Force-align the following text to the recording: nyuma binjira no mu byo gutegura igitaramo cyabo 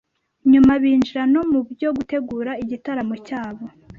nyuma 0.51 0.73
binjira 0.81 1.23
no 1.33 1.41
mu 1.51 1.59
byo 1.71 1.89
gutegura 1.97 2.51
igitaramo 2.63 3.15
cyabo 3.27 3.65